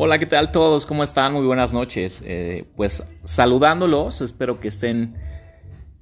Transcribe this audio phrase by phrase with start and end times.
[0.00, 0.86] Hola, ¿qué tal todos?
[0.86, 1.32] ¿Cómo están?
[1.32, 2.22] Muy buenas noches.
[2.24, 5.16] Eh, pues saludándolos, espero que estén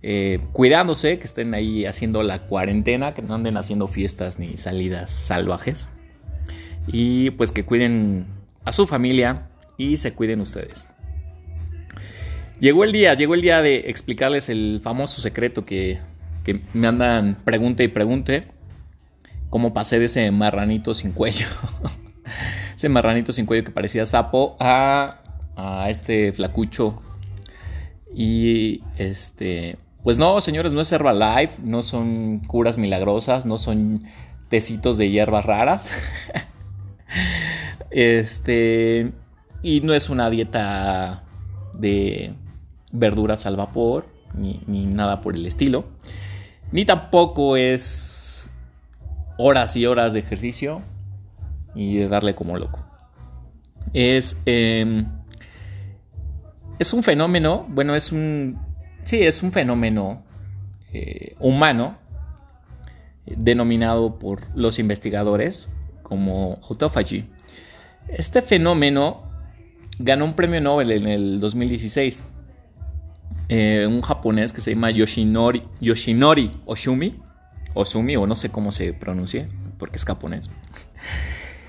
[0.02, 5.10] eh, cuidándose, que estén ahí haciendo la cuarentena, que no anden haciendo fiestas ni salidas
[5.10, 5.88] salvajes.
[6.86, 8.26] Y pues que cuiden
[8.66, 9.48] a su familia
[9.78, 10.90] y se cuiden ustedes.
[12.60, 16.00] Llegó el día, llegó el día de explicarles el famoso secreto que,
[16.44, 18.42] que me andan pregunte y pregunte.
[19.48, 21.46] Cómo pasé de ese marranito sin cuello.
[22.76, 25.22] ese marranito sin cuello que parecía sapo a,
[25.56, 27.00] a este flacucho.
[28.14, 34.04] Y este, pues no, señores, no es Herbalife, no son curas milagrosas, no son
[34.48, 35.90] tecitos de hierbas raras.
[37.90, 39.12] este,
[39.62, 41.24] y no es una dieta
[41.72, 42.34] de
[42.92, 45.86] verduras al vapor, ni, ni nada por el estilo.
[46.72, 48.50] Ni tampoco es
[49.38, 50.82] horas y horas de ejercicio
[51.76, 52.84] y de darle como loco.
[53.92, 55.06] Es, em,
[56.78, 58.58] es un fenómeno, bueno, es un,
[59.04, 60.24] sí, es un fenómeno
[60.92, 61.98] eh, humano
[63.26, 65.68] denominado por los investigadores
[66.02, 67.28] como autophagy.
[68.08, 69.24] Este fenómeno
[69.98, 72.22] ganó un premio Nobel en el 2016.
[73.48, 77.14] Eh, un japonés que se llama Yoshinori, Yoshinori Oshumi,
[77.74, 79.48] Osumi, o no sé cómo se pronuncia,
[79.78, 80.50] porque es japonés.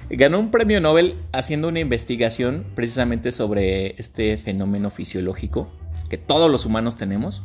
[0.09, 5.69] Ganó un premio Nobel haciendo una investigación precisamente sobre este fenómeno fisiológico
[6.09, 7.43] que todos los humanos tenemos.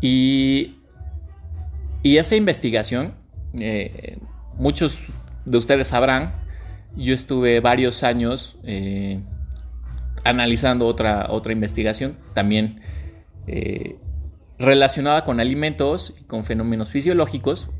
[0.00, 0.76] Y,
[2.02, 3.14] y esa investigación,
[3.58, 4.18] eh,
[4.56, 5.14] muchos
[5.44, 6.34] de ustedes sabrán,
[6.96, 9.20] yo estuve varios años eh,
[10.22, 12.80] analizando otra, otra investigación, también
[13.46, 13.96] eh,
[14.58, 17.70] relacionada con alimentos y con fenómenos fisiológicos.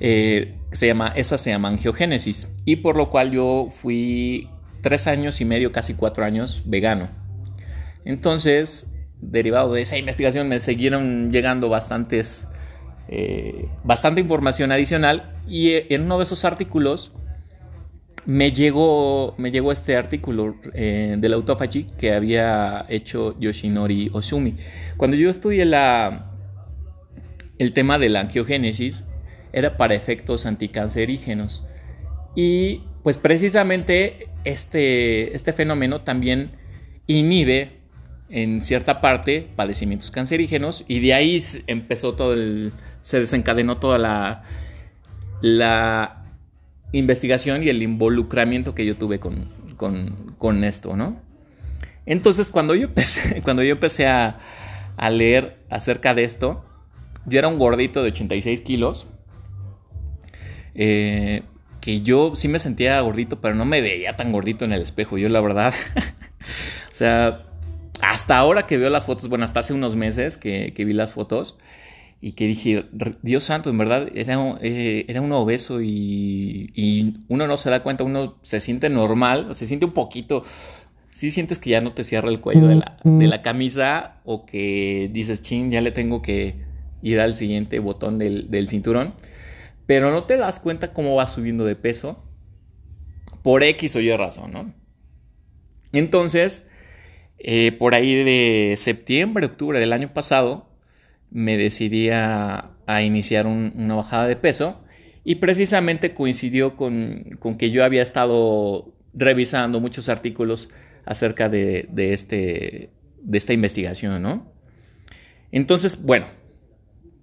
[0.00, 2.48] Eh, se llama, esa se llama angiogénesis.
[2.64, 4.48] Y por lo cual yo fui
[4.82, 7.08] tres años y medio, casi cuatro años, vegano.
[8.04, 8.86] Entonces,
[9.20, 12.48] derivado de esa investigación, me siguieron llegando bastantes,
[13.08, 15.34] eh, bastante información adicional.
[15.46, 17.12] Y en uno de esos artículos
[18.26, 21.42] me llegó, me llegó este artículo eh, de la
[21.98, 24.54] que había hecho Yoshinori Osumi.
[24.98, 26.30] Cuando yo estudié la,
[27.58, 29.04] el tema de la angiogénesis,
[29.52, 31.64] era para efectos anticancerígenos.
[32.34, 36.50] Y pues precisamente este, este fenómeno también
[37.06, 37.78] inhibe
[38.30, 42.72] en cierta parte padecimientos cancerígenos y de ahí empezó todo el,
[43.02, 44.42] se desencadenó toda la,
[45.40, 46.26] la
[46.92, 51.20] investigación y el involucramiento que yo tuve con, con, esto, ¿no?
[52.04, 54.40] Entonces cuando yo empecé, cuando yo empecé a,
[54.96, 56.64] a leer acerca de esto,
[57.26, 59.06] yo era un gordito de 86 kilos
[60.74, 61.42] eh,
[61.80, 65.18] que yo sí me sentía gordito, pero no me veía tan gordito en el espejo.
[65.18, 65.74] Yo la verdad,
[66.90, 67.44] o sea,
[68.02, 71.58] hasta ahora que veo las fotos, bueno, hasta hace unos meses que, vi las fotos
[72.20, 72.86] y que dije,
[73.22, 78.04] Dios santo, en verdad era, eh, era un obeso y, uno no se da cuenta,
[78.04, 80.44] uno se siente normal, se siente un poquito,
[81.12, 84.46] sí sientes que ya no te cierra el cuello de la, de la camisa o
[84.46, 86.56] que dices, ching, ya le tengo que
[87.02, 89.14] ir al siguiente botón del, del cinturón
[89.88, 92.22] pero no te das cuenta cómo va subiendo de peso
[93.42, 94.74] por X o Y razón, ¿no?
[95.92, 96.66] Entonces,
[97.38, 100.68] eh, por ahí de septiembre, octubre del año pasado,
[101.30, 104.82] me decidí a, iniciar una bajada de peso
[105.24, 110.68] y precisamente coincidió con, que yo había estado revisando muchos artículos
[111.06, 112.90] acerca de, este,
[113.22, 114.52] de esta investigación, ¿no?
[115.50, 116.26] Entonces, bueno,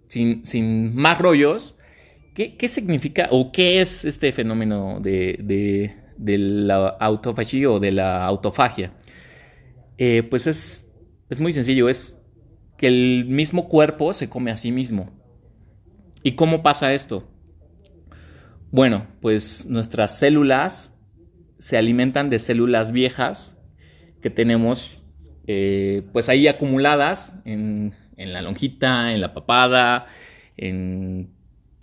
[0.07, 1.74] sin, sin más rollos,
[2.35, 8.91] ¿Qué, significa o qué es este fenómeno de, la autofagia o de la autofagia?
[9.97, 10.91] Eh, pues es,
[11.29, 12.17] es muy sencillo, es
[12.77, 15.11] que el mismo cuerpo se come a sí mismo.
[16.23, 17.25] ¿Y cómo pasa esto?
[18.69, 20.93] Bueno, pues nuestras células
[21.57, 23.57] se alimentan de células viejas
[24.21, 25.01] que tenemos
[25.47, 30.07] eh, pues ahí acumuladas en, en, la lonjita, en la papada,
[30.57, 31.34] en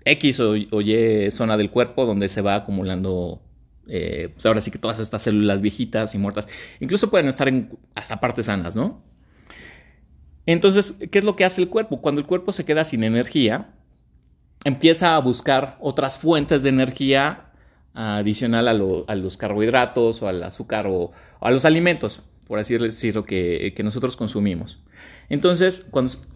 [0.05, 3.43] X o, Y zona del cuerpo donde se va acumulando,
[3.89, 6.49] eh, pues ahora sí que todas estas células viejitas y muertas,
[6.81, 9.03] incluso pueden estar en hasta partes sanas, ¿no?
[10.47, 12.01] Entonces, ¿qué es lo que hace el cuerpo?
[12.01, 13.75] Cuando el cuerpo se queda sin energía,
[14.65, 17.53] empieza a buscar otras fuentes de energía
[17.95, 23.73] adicional a, los carbohidratos o al azúcar o, a los alimentos, por así decirlo, que,
[23.77, 24.83] que nosotros consumimos.
[25.29, 25.87] Entonces,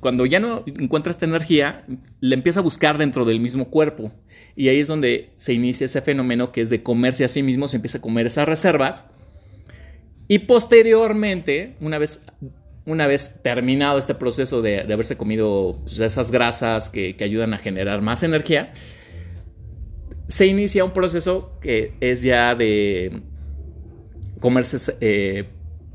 [0.00, 1.84] cuando, ya no encuentra esta energía,
[2.20, 4.12] le empieza a buscar dentro del mismo cuerpo.
[4.54, 7.68] Y ahí es donde se inicia ese fenómeno que es de comerse a sí mismo,
[7.68, 9.04] se empieza a comer esas reservas.
[10.28, 12.20] Y posteriormente, una vez,
[12.86, 17.58] una vez terminado este proceso de, haberse comido pues, esas grasas que, que ayudan a
[17.58, 18.72] generar más energía,
[20.28, 23.22] se inicia un proceso que es ya de
[24.40, 25.44] comerse eh,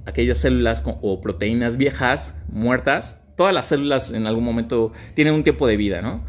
[0.05, 3.17] aquellas células o proteínas viejas, muertas.
[3.37, 6.25] Todas las células en algún momento tienen un tiempo de vida, ¿no?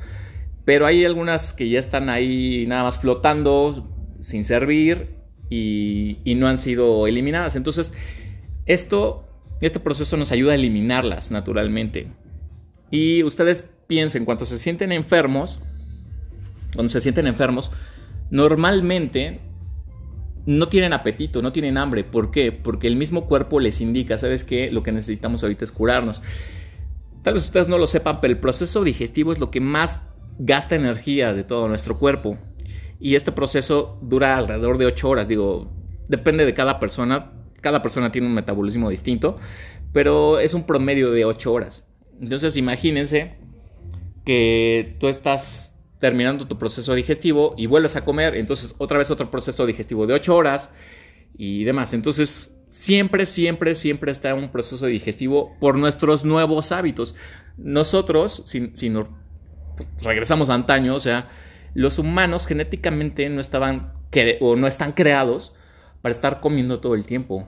[0.65, 3.89] Pero hay algunas que ya están ahí nada más flotando,
[4.21, 5.17] sin servir
[5.51, 7.57] y, y no han sido eliminadas.
[7.57, 7.93] Entonces,
[8.67, 9.29] esto,
[9.61, 12.13] este proceso nos ayuda a eliminarlas naturalmente.
[12.91, 15.61] Y ustedes piensen, cuando se sienten enfermos,
[16.75, 17.73] cuando se sienten enfermos,
[18.31, 19.41] normalmente
[20.47, 22.05] no tienen apetito, no tienen hambre.
[22.05, 22.53] ¿Por qué?
[22.53, 24.71] Porque el mismo cuerpo les indica, ¿sabes qué?
[24.71, 26.23] Lo que necesitamos ahorita es curarnos.
[27.23, 30.01] Tal vez ustedes no lo sepan, pero el proceso digestivo es lo que más
[30.39, 32.39] gasta energía de todo nuestro cuerpo.
[32.99, 35.29] Y este proceso dura alrededor de 8 horas.
[35.29, 35.73] Digo,
[36.09, 37.33] depende de cada persona.
[37.61, 39.39] Cada persona tiene un metabolismo distinto,
[39.93, 41.89] pero es un promedio de 8 horas.
[42.21, 43.37] Entonces imagínense
[44.25, 45.72] que tú estás
[46.03, 50.15] terminando tu proceso digestivo y vuelves a comer, entonces otra vez otro proceso digestivo de
[50.15, 50.71] 8 horas
[51.39, 51.95] y demás.
[51.95, 57.15] Entonces, siempre, siempre, siempre está un proceso digestivo por nuestros nuevos hábitos.
[57.57, 59.07] Nosotros, si, si nos
[60.03, 61.31] regresamos a antaño, o sea,
[61.73, 63.93] los humanos genéticamente no estaban
[64.41, 65.55] o no están creados
[66.01, 67.47] para estar comiendo todo el tiempo.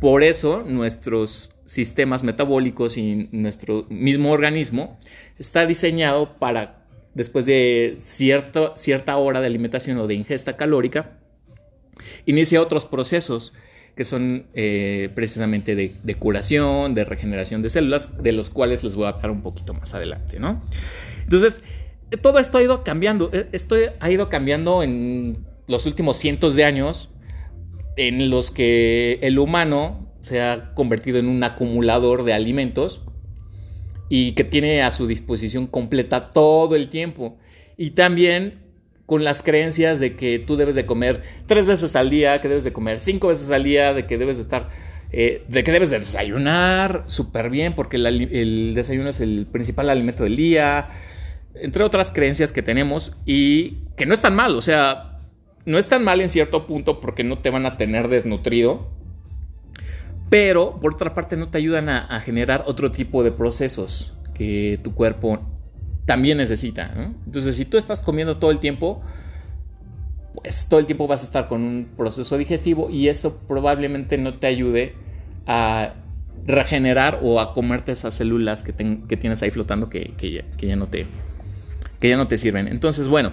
[0.00, 4.98] Por eso nuestros sistemas metabólicos y nuestro mismo organismo
[5.38, 6.83] está diseñado para
[7.14, 11.18] después de cierta hora de alimentación o de ingesta calórica,
[12.26, 13.52] inicia otros procesos
[13.94, 19.06] que son eh, precisamente de, curación, de regeneración de células, de los cuales les voy
[19.06, 20.62] a hablar un poquito más adelante, ¿no?
[21.22, 21.62] Entonces,
[22.20, 25.38] todo esto ha ido cambiando, eh, esto ha ido cambiando en
[25.68, 27.10] los últimos cientos de años,
[27.96, 33.04] en los que el humano se ha convertido en un acumulador de alimentos
[34.08, 37.38] y que tiene a su disposición completa todo el tiempo.
[37.76, 38.64] Y también
[39.06, 42.64] con las creencias de que tú debes de comer tres veces al día, que debes
[42.64, 44.70] de comer cinco veces al día, de que debes de estar,
[45.12, 50.24] eh, de que debes de desayunar súper bien, porque el, desayuno es el principal alimento
[50.24, 50.88] del día,
[51.54, 55.20] entre otras creencias que tenemos y que no es tan mal, o sea,
[55.66, 58.88] no es tan mal en cierto punto porque no te van a tener desnutrido,
[60.30, 64.94] pero por otra parte no te ayudan a, generar otro tipo de procesos que tu
[64.94, 65.40] cuerpo
[66.06, 66.92] también necesita.
[67.26, 69.02] Entonces, si tú estás comiendo todo el tiempo,
[70.34, 74.34] pues todo el tiempo vas a estar con un proceso digestivo y eso probablemente no
[74.34, 74.94] te ayude
[75.46, 75.94] a
[76.46, 80.12] regenerar o a comerte esas células que, tienes ahí flotando que,
[80.58, 81.06] ya, no te,
[82.00, 82.68] que ya no te sirven.
[82.68, 83.32] Entonces, bueno,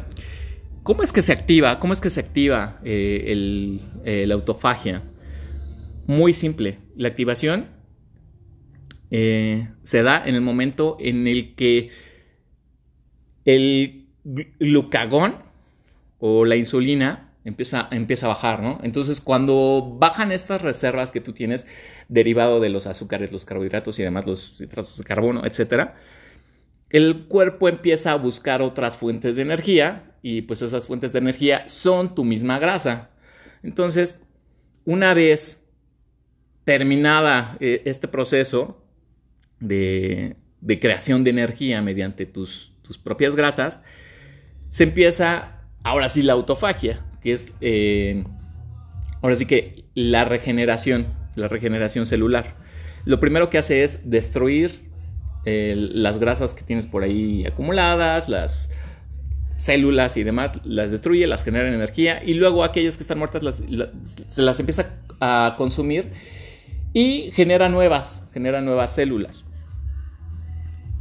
[0.83, 1.79] ¿cómo es que se activa?
[1.79, 3.79] ¿Cómo es que se activa eh,
[4.27, 5.01] la autofagia?
[6.11, 6.77] Muy simple.
[6.97, 7.67] La activación
[9.11, 11.89] eh, se da en el momento en el que
[13.45, 14.09] el
[14.59, 15.37] glucagón
[16.19, 18.81] o la insulina empieza, empieza a bajar, ¿no?
[18.83, 21.65] Entonces, cuando bajan estas reservas que tú tienes
[22.09, 25.95] derivado de los azúcares, los carbohidratos y además los hidratos de carbono, etcétera,
[26.89, 31.69] el cuerpo empieza a buscar otras fuentes de energía y pues esas fuentes de energía
[31.69, 33.11] son tu misma grasa.
[33.63, 34.19] Entonces,
[34.83, 35.60] una vez
[36.71, 38.81] terminada eh, este proceso
[39.59, 40.37] de,
[40.79, 42.71] creación de energía mediante tus,
[43.03, 43.81] propias grasas,
[44.69, 48.23] se empieza ahora sí la autofagia, que es eh,
[49.21, 52.55] ahora sí que la regeneración, la regeneración celular.
[53.03, 54.89] Lo primero que hace es destruir
[55.43, 58.69] eh, las grasas que tienes por ahí acumuladas, las
[59.57, 63.61] células y demás, las destruye, las genera energía y luego aquellas que están muertas
[64.27, 66.13] se las empieza a consumir
[66.93, 69.45] y genera nuevas, genera nuevas células.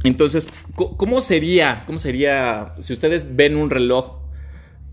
[0.03, 4.19] Entonces, ¿cómo sería, cómo sería, si ustedes ven un reloj,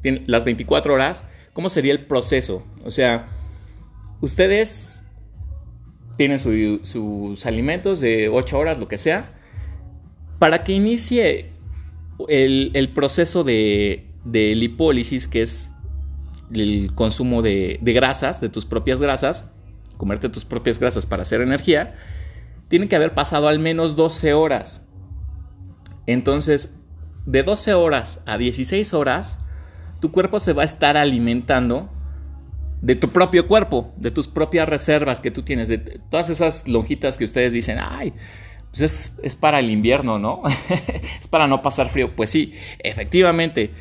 [0.02, 1.24] las 24 horas,
[1.54, 2.66] cómo sería el proceso?
[2.84, 3.28] O sea,
[4.20, 5.02] ustedes
[6.16, 9.34] tienen sus alimentos de 8 horas, lo que sea,
[10.38, 11.52] para que inicie
[12.28, 15.70] el, proceso de, lipólisis, que es
[16.52, 19.50] el consumo de grasas, de tus propias grasas,
[19.98, 21.94] comerte tus propias grasas para hacer energía,
[22.68, 24.86] tiene que haber pasado al menos 12 horas.
[26.06, 26.74] Entonces,
[27.26, 29.38] de 12 horas a 16 horas,
[30.00, 31.90] tu cuerpo se va a estar alimentando
[32.80, 35.78] de tu propio cuerpo, de tus propias reservas que tú tienes, de
[36.10, 38.14] todas esas lonjitas que ustedes dicen, ay,
[38.70, 40.42] pues es, para el invierno, ¿no?
[41.20, 42.14] es para no pasar frío.
[42.14, 43.72] Pues sí, efectivamente,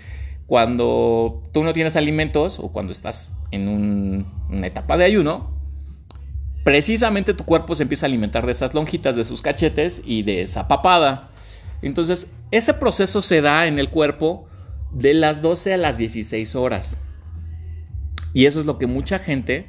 [0.48, 5.57] cuando tú no tienes alimentos o cuando estás en una etapa de ayuno,
[6.68, 10.42] precisamente tu cuerpo se empieza a alimentar de esas lonjitas, de sus cachetes y de
[10.42, 11.30] esa papada.
[11.82, 14.50] Entonces, ese proceso se da en el cuerpo
[14.92, 16.98] de las 12 a las 16 horas.
[18.34, 19.68] Y eso es lo que mucha gente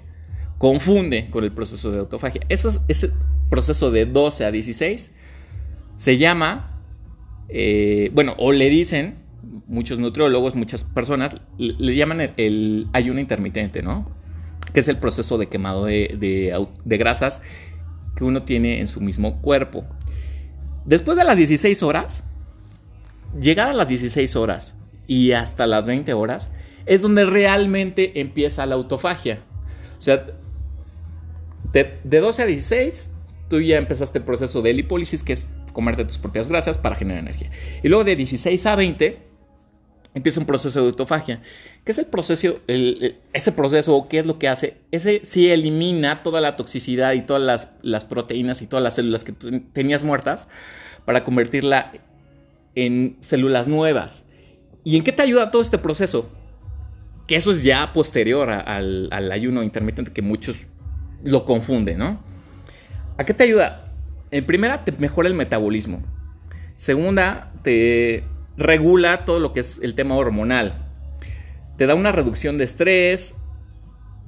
[0.58, 2.40] confunde con el proceso de autofagia.
[2.48, 3.12] ese
[3.48, 5.12] proceso de 12 a 16
[5.96, 6.82] se llama,
[7.48, 9.18] eh, bueno, o le dicen,
[9.68, 14.17] muchos nutriólogos, muchas personas, le, llaman el, ayuno intermitente, ¿no?
[14.72, 17.42] Que es el proceso de quemado de, de grasas
[18.16, 19.84] que uno tiene en su mismo cuerpo.
[20.84, 22.24] Después de las 16 horas,
[23.40, 24.74] llegar a las 16 horas
[25.06, 26.50] y hasta las 20 horas,
[26.86, 29.40] es donde realmente empieza la autofagia.
[29.98, 30.26] O sea,
[31.72, 33.10] de, 12 a 16,
[33.48, 37.22] tú ya empezaste el proceso de lipólisis, que es comerte tus propias grasas para generar
[37.22, 37.50] energía.
[37.82, 39.18] Y luego de 16 a 20,
[40.14, 41.42] empieza un proceso de autofagia.
[41.84, 42.60] ¿Qué es el proceso?
[42.66, 44.76] ese proceso, ¿qué es lo que hace?
[44.90, 49.32] Ese sí elimina toda la toxicidad y todas las, proteínas y todas las células que
[49.32, 50.48] tenías muertas
[51.04, 51.92] para convertirla
[52.74, 54.24] en células nuevas.
[54.84, 56.30] ¿Y en qué te ayuda todo este proceso?
[57.28, 60.58] que eso es ya posterior al, ayuno intermitente que muchos
[61.22, 62.20] lo confunden, ¿no?
[63.18, 63.84] ¿A qué te ayuda?
[64.30, 66.02] En primera, te mejora el metabolismo.
[66.74, 68.24] Segunda, te
[68.58, 70.86] regula todo lo que es el tema hormonal.
[71.76, 73.34] Te da una reducción de estrés.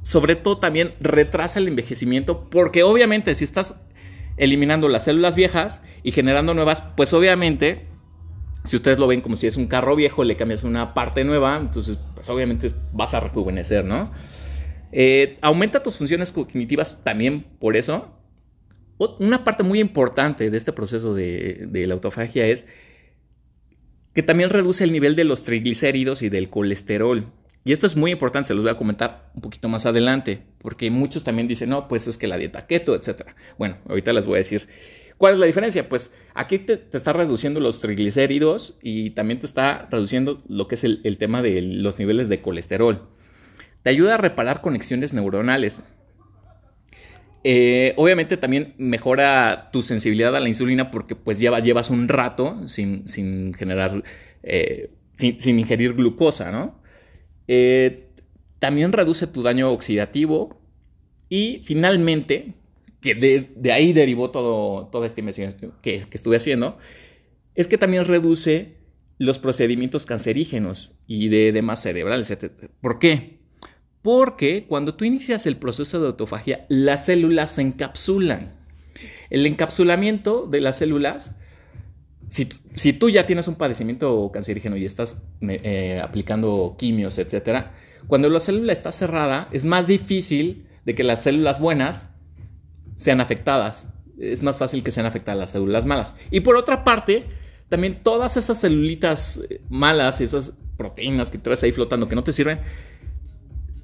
[0.03, 3.75] Sobre todo también retrasa el envejecimiento porque obviamente si estás
[4.39, 7.87] eliminando las células viejas y generando nuevas, pues obviamente
[8.65, 11.59] si ustedes lo ven como si es un carro viejo, le cambias una parte nueva,
[11.59, 14.11] entonces pues obviamente vas a rejuvenecer, ¿no?
[14.93, 18.17] Eh, aumenta tus funciones cognitivas también por eso.
[19.19, 22.67] Una parte muy importante de este proceso de, de la autofagia es
[24.15, 27.27] que también reduce el nivel de los triglicéridos y del colesterol.
[27.65, 30.91] Y esto es muy importante, se los voy a comentar un poquito más adelante, porque
[30.91, 33.23] muchos también dicen, no, pues es que la dieta keto, etc.
[33.59, 34.67] Bueno, ahorita les voy a decir
[35.21, 35.87] ¿Cuál es la diferencia?
[35.87, 40.85] Pues aquí te, está reduciendo los triglicéridos y también te está reduciendo lo que es
[40.85, 43.07] el, tema de los niveles de colesterol.
[43.83, 45.81] Te ayuda a reparar conexiones neuronales.
[47.43, 53.55] Eh, obviamente también mejora tu sensibilidad a la insulina porque pues llevas un rato sin,
[53.55, 54.05] generar,
[54.43, 56.81] eh, sin, ingerir glucosa, ¿no?
[57.49, 58.09] Eh,
[58.59, 60.61] también reduce tu daño oxidativo
[61.31, 62.55] y finalmente
[63.01, 66.77] que de, ahí derivó todo, toda esta investigación que, estuve haciendo,
[67.55, 68.77] es que también reduce
[69.17, 72.71] los procedimientos cancerígenos y de demás cerebrales, etc.
[72.83, 73.40] ¿Por qué?
[74.03, 78.55] Porque cuando tú inicias el proceso de autofagia, las células se encapsulan.
[79.29, 81.37] El encapsulamiento de las células,
[82.27, 87.67] si, tú ya tienes un padecimiento cancerígeno y estás eh, aplicando quimios, etc.,
[88.07, 92.11] cuando la célula está cerrada, es más difícil de que las células buenas
[92.97, 93.87] sean afectadas.
[94.19, 96.15] Es más fácil que sean afectadas las células malas.
[96.31, 97.27] Y por otra parte,
[97.69, 102.33] también todas esas celulitas eh, malas, esas proteínas que traes ahí flotando que no te
[102.33, 102.61] sirven,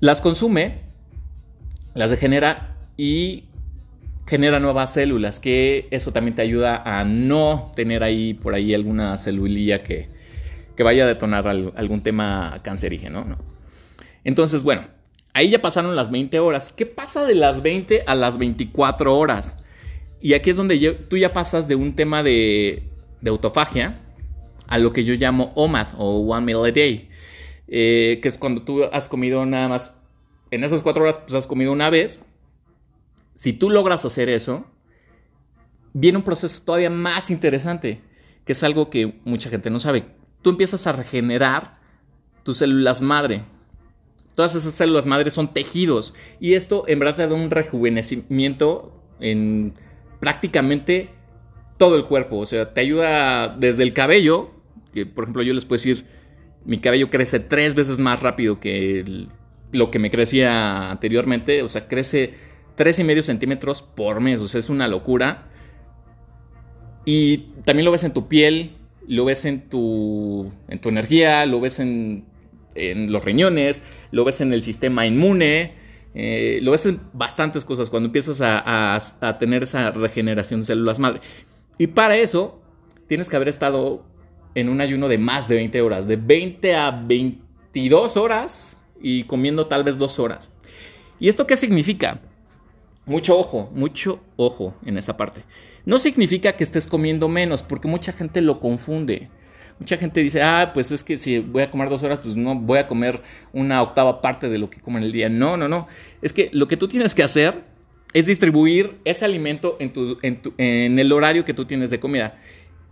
[0.06, 0.80] las consume,
[1.94, 3.44] las degenera y
[4.26, 9.18] genera nuevas células, que eso también te ayuda a no tener ahí por ahí alguna
[9.18, 10.08] celulilla que,
[10.76, 13.24] que vaya a detonar algún tema cancerígeno.
[13.24, 13.38] ¿no?
[14.24, 14.96] Entonces, bueno,
[15.36, 16.72] Ahí ya pasaron las 20 horas.
[16.74, 19.58] ¿Qué pasa de las 20 a las 24 horas?
[20.18, 20.78] Y aquí es donde
[21.10, 22.84] tú ya pasas de un tema de,
[23.26, 24.00] autofagia
[24.66, 27.10] a lo que yo llamo OMAD o One Meal a Day.
[27.68, 29.94] Eh, que es cuando tú has comido nada más,
[30.50, 32.20] en esas 4 horas pues has comido una vez.
[33.34, 34.66] Si tú logras hacer eso,
[35.92, 38.02] viene un proceso todavía más interesante,
[38.44, 40.06] que es algo que mucha gente no sabe.
[40.42, 41.78] Tú empiezas a regenerar
[42.42, 43.44] tus células madre.
[44.34, 49.74] Todas esas células madres son tejidos y esto en verdad te da un rejuvenecimiento en
[50.20, 51.10] prácticamente
[51.78, 52.38] todo el cuerpo.
[52.38, 54.50] O sea, te ayuda desde el cabello,
[54.92, 56.06] que por ejemplo yo les puedo decir,
[56.64, 59.28] mi cabello crece tres veces más rápido que
[59.72, 61.62] lo que me crecía anteriormente.
[61.62, 62.34] O sea, crece
[62.74, 64.40] tres y medio centímetros por mes.
[64.40, 65.48] O sea, es una locura.
[67.04, 68.72] Y también lo ves en tu piel,
[69.06, 72.24] lo ves en tu, en tu energía, lo ves en
[72.76, 75.74] en los riñones, lo ves en el sistema inmune,
[76.14, 81.20] eh, lo ves en bastantes cosas cuando empiezas a, tener esa regeneración de células madre.
[81.78, 82.60] Y para eso
[83.08, 84.04] tienes que haber estado
[84.54, 89.66] en un ayuno de más de 20 horas, de 20 a 22 horas y comiendo
[89.66, 90.50] tal vez 2 horas.
[91.18, 92.20] ¿Y esto qué significa?
[93.06, 95.44] Mucho ojo, mucho ojo en esta parte.
[95.84, 99.28] No significa que estés comiendo menos, porque mucha gente lo confunde.
[99.78, 102.54] Mucha gente dice, ah, pues es que si voy a comer dos horas, pues no
[102.54, 103.22] voy a comer
[103.52, 105.28] una octava parte de lo que como en el día.
[105.28, 105.86] No, no, no.
[106.22, 107.62] Es que lo que tú tienes que hacer
[108.12, 112.38] es distribuir ese alimento en, tu, en, en el horario que tú tienes de comida.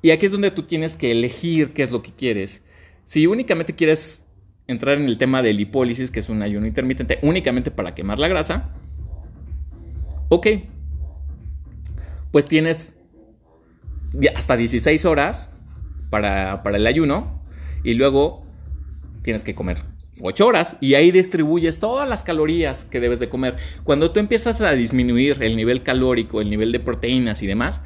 [0.03, 2.63] Y aquí es donde tú tienes que elegir qué es lo que quieres.
[3.07, 4.24] Si únicamente quieres
[4.67, 8.29] entrar en el tema de lipólisis, que es un ayuno intermitente únicamente para quemar la
[8.29, 8.71] grasa,
[10.29, 10.47] ok,
[12.31, 12.95] pues tienes
[14.37, 15.51] hasta 16 horas
[16.11, 17.43] para, el ayuno
[17.83, 18.45] y luego
[19.23, 19.79] tienes que comer
[20.21, 23.57] 8 horas y ahí distribuyes todas las calorías que debes de comer.
[23.83, 27.83] Cuando tú empiezas a disminuir el nivel calórico, el nivel de proteínas y demás,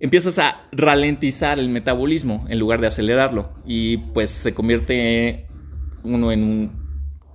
[0.00, 5.46] empiezas a ralentizar el metabolismo en lugar de acelerarlo y pues se convierte
[6.04, 6.72] uno en un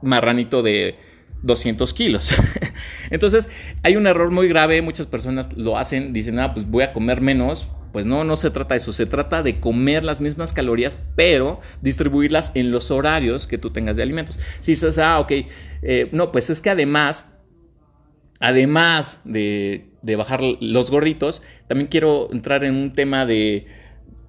[0.02, 0.96] marranito de
[1.44, 2.32] 200 kilos.
[3.10, 3.48] Entonces,
[3.84, 7.22] hay un error muy grave, muchas personas lo hacen, dicen, ah, pues voy a comer
[7.22, 7.68] menos.
[7.94, 11.62] Pues no, no se trata de eso, se trata de comer las mismas calorías, pero
[11.82, 14.40] distribuirlas en los horarios que tú tengas de alimentos.
[14.60, 15.32] Si dices, ah, ok,
[15.82, 17.30] eh, no, pues es que además,
[18.40, 23.66] además de, de, bajar los gorditos, también quiero entrar en un tema de,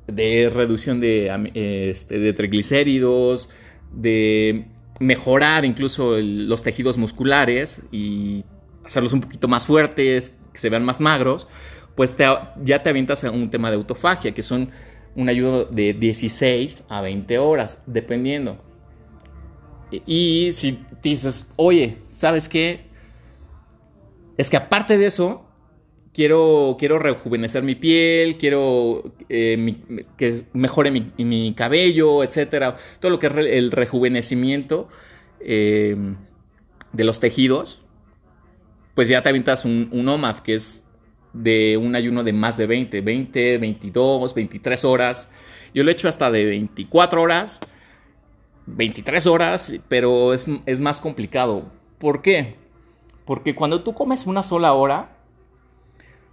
[0.07, 3.51] de reducción de, este, de triglicéridos,
[3.93, 4.67] de
[5.01, 8.45] mejorar incluso los tejidos musculares y
[8.85, 11.47] hacerlos un poquito más fuertes, que se vean más magros,
[11.95, 14.71] pues ya te avientas a un tema de autofagia, que son
[15.15, 18.63] un ayudo de 16 a 20 horas, dependiendo.
[19.91, 22.87] Y si dices, oye, ¿sabes qué?
[24.37, 25.48] Es que aparte de eso,
[26.19, 29.77] quiero, quiero rejuvenecer mi piel, quiero eh,
[30.17, 32.75] que mejore mi, cabello, etcétera.
[32.99, 34.89] Todo lo que es el rejuvenecimiento
[35.39, 36.17] em,
[36.93, 37.83] de los tejidos,
[38.97, 40.83] pues ya te avientas un, un OMAD, que es
[41.33, 45.29] de un ayuno de más de 20, 20, 22, 23 horas.
[45.73, 47.61] Yo lo he hecho hasta de 24 horas,
[48.67, 51.71] 23 horas, pero es, es más complicado.
[51.99, 52.57] ¿Por qué?
[53.25, 55.18] Porque cuando tú comes una sola hora,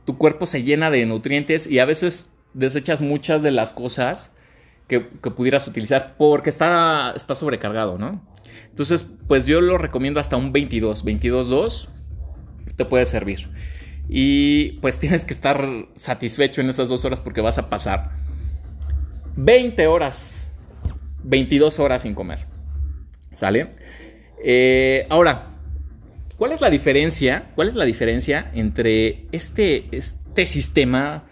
[0.05, 4.31] tu cuerpo se llena de nutrientes y a veces desechas muchas de las cosas
[4.87, 8.23] que, pudieras utilizar porque está, está sobrecargado, ¿no?
[8.69, 11.89] Entonces, pues yo lo recomiendo hasta un 22, 22.2
[12.75, 13.49] te puede servir.
[14.07, 18.11] Y pues tienes que estar satisfecho en esas dos horas porque vas a pasar
[19.35, 20.53] 20 horas,
[21.23, 22.39] 22 horas sin comer.
[23.33, 23.75] ¿Sale?
[24.43, 25.54] Eh, ahora,
[26.37, 27.51] ¿Cuál es la diferencia?
[27.55, 31.23] ¿Cuál es la diferencia entre este, este sistema,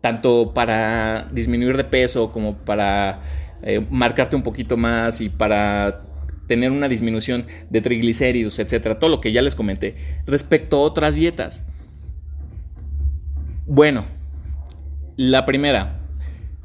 [0.00, 3.22] tanto para disminuir de peso como para
[3.62, 6.02] eh, marcarte un poquito más y para
[6.46, 11.14] tener una disminución de triglicéridos, etcétera, todo lo que ya les comenté, respecto a otras
[11.14, 11.64] dietas?
[13.66, 14.04] Bueno,
[15.16, 16.03] la primera,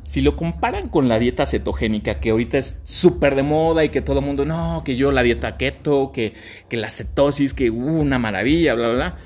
[0.10, 4.02] si lo comparan con la dieta cetogénica, que ahorita es súper de moda y que
[4.02, 6.34] todo el mundo, no, que yo la dieta keto, que,
[6.72, 9.18] la cetosis, que uh, una maravilla, bla, bla, bla.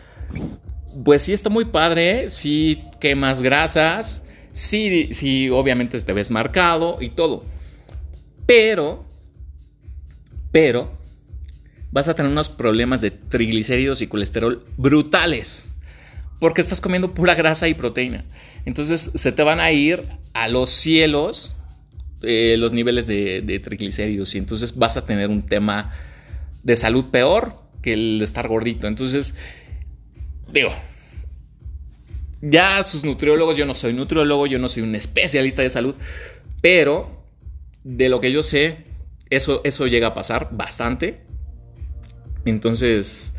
[1.06, 7.08] Pues sí está muy padre, sí quemas grasas, sí, sí obviamente te ves marcado y
[7.08, 7.46] todo.
[8.46, 9.06] Pero,
[10.52, 10.92] pero,
[11.92, 15.70] vas a tener unos problemas de triglicéridos y colesterol brutales
[16.42, 18.26] porque estás comiendo pura grasa y proteína.
[18.66, 21.56] Entonces se te van a ir a los cielos
[22.26, 25.92] eh, los niveles de, triglicéridos y entonces vas a tener un tema
[26.64, 28.88] de salud peor que el de estar gordito.
[28.88, 29.36] Entonces,
[30.54, 30.72] digo,
[32.42, 35.96] ya sus nutriólogos, yo no soy nutriólogo, yo no soy un especialista de salud,
[36.62, 37.26] pero
[37.84, 38.86] de lo que yo sé,
[39.30, 41.24] eso, eso llega a pasar bastante.
[42.46, 43.36] Entonces,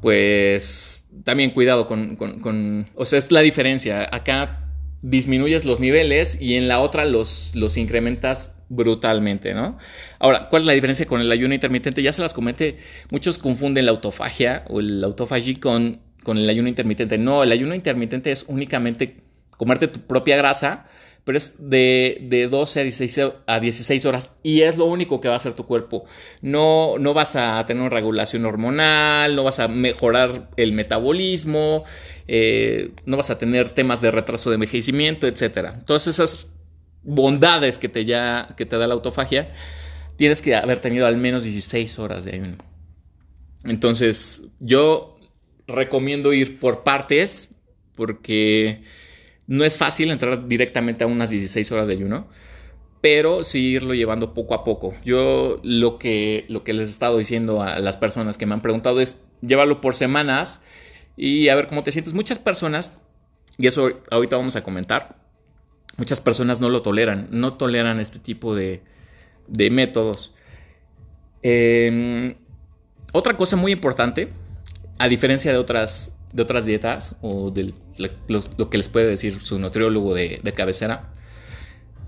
[0.00, 4.08] pues también cuidado con, o sea, es la diferencia.
[4.10, 4.63] Acá
[5.04, 9.76] disminuyes los niveles y en la otra los, los incrementas brutalmente, ¿no?
[10.18, 12.02] Ahora, ¿cuál es la diferencia con el ayuno intermitente?
[12.02, 12.78] Ya se las comenté,
[13.10, 17.18] muchos confunden la autofagia o el autofagia con, con el ayuno intermitente.
[17.18, 20.86] No, el ayuno intermitente es únicamente comerte tu propia grasa
[21.24, 25.28] pero es de, de 12 a 16, a 16, horas y es lo único que
[25.28, 26.04] va a hacer tu cuerpo.
[26.42, 31.84] No, no vas a tener una regulación hormonal, no vas a mejorar el metabolismo,
[32.28, 35.70] eh, no vas a tener temas de retraso de envejecimiento, etc.
[35.86, 36.46] Todas esas
[37.02, 39.48] bondades que te, ya, que te da la autofagia,
[40.16, 42.58] tienes que haber tenido al menos 16 horas de ayuno.
[43.64, 45.18] Entonces, yo
[45.66, 47.48] recomiendo ir por partes
[47.94, 48.82] porque
[49.46, 52.26] no es fácil entrar directamente a unas 16 horas de ayuno,
[53.00, 54.94] pero sí irlo llevando poco a poco.
[55.04, 58.62] Yo lo que, lo que les he estado diciendo a las personas que me han
[58.62, 60.60] preguntado es llevarlo por semanas
[61.16, 62.14] y a ver cómo te sientes.
[62.14, 63.00] Muchas personas,
[63.58, 65.16] y eso ahorita vamos a comentar,
[65.96, 68.82] muchas personas no lo toleran, no toleran este tipo de,
[69.46, 70.32] de métodos.
[71.42, 72.36] Em,
[73.12, 74.30] otra cosa muy importante,
[74.98, 79.58] a diferencia de otras, de otras dietas o de lo, que les puede decir su
[79.58, 81.12] nutriólogo de, cabecera,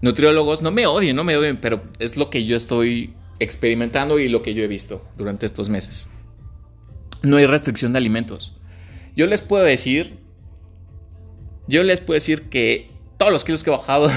[0.03, 4.29] nutriólogos no me odien, no me odien, pero es lo que yo estoy experimentando y
[4.29, 6.09] lo que yo he visto durante estos meses.
[7.23, 8.57] No hay restricción de alimentos.
[9.15, 10.19] Yo les puedo decir,
[11.69, 14.11] yo les puedo decir que todos los kilos que he bajado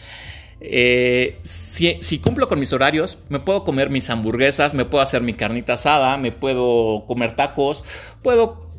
[0.60, 5.34] eh, si, cumplo con mis horarios, me puedo comer mis hamburguesas, me puedo hacer mi
[5.34, 7.84] carnita asada, me puedo comer tacos,
[8.22, 8.69] puedo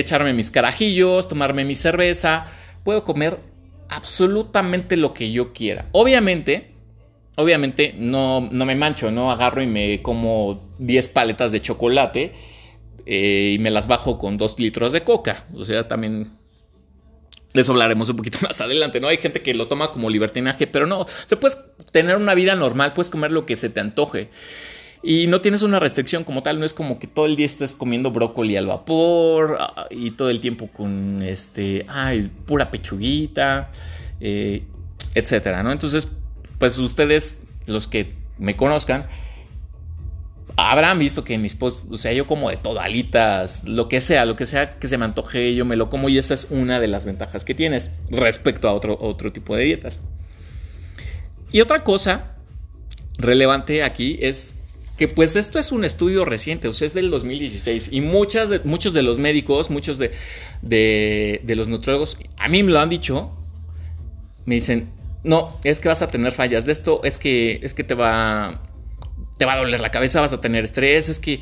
[0.00, 2.46] echarme mis carajillos, tomarme mi cerveza,
[2.84, 3.38] puedo comer
[3.88, 5.86] absolutamente lo que yo quiera.
[5.92, 6.72] Obviamente,
[7.36, 12.32] obviamente no, no me mancho, no agarro y me como 10 paletas de chocolate
[13.06, 15.46] eh, y me las bajo con 2 litros de coca.
[15.54, 16.32] O sea, también
[17.56, 19.08] de eso hablaremos un poquito más adelante, ¿no?
[19.08, 22.92] Hay gente que lo toma como libertinaje, pero no, se puedes tener una vida normal,
[22.92, 24.30] puedes comer lo que se te antoje.
[25.02, 27.74] Y no tienes una restricción como tal, no es como que todo el día estés
[27.74, 33.70] comiendo brócoli al vapor ah, y todo el tiempo con este, ay, pura pechuguita,
[34.20, 34.64] eh,
[35.14, 35.70] etcétera, ¿no?
[35.72, 36.08] Entonces,
[36.58, 39.06] pues ustedes, los que me conozcan,
[40.56, 44.36] habrán visto que mis posts, o sea, yo como de todalitas, lo que sea, lo
[44.36, 46.88] que sea que se me antoje, yo me lo como y esa es una de
[46.88, 50.00] las ventajas que tienes respecto a otro, otro tipo de dietas.
[51.52, 52.36] Y otra cosa
[53.18, 54.55] relevante aquí es
[54.96, 58.94] que pues esto es un estudio reciente, o sea, es del 2016 y muchas muchos
[58.94, 60.12] de los médicos, muchos de,
[60.62, 63.30] de, los nutriólogos, a mí me lo han dicho,
[64.46, 64.88] me dicen,
[65.22, 68.62] no, es que vas a tener fallas de esto, es que, es que te va
[69.36, 71.40] te va a doler la cabeza, vas a tener estrés, es que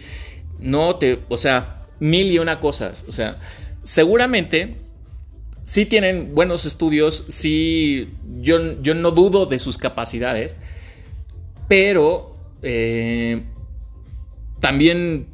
[0.58, 3.38] no te, o sea, mil y una cosas, o sea,
[3.84, 4.76] seguramente
[5.62, 10.56] sí tienen buenos estudios, sí, yo, yo no dudo de sus capacidades,
[11.68, 12.33] pero
[12.64, 13.42] eh,
[14.60, 15.28] también,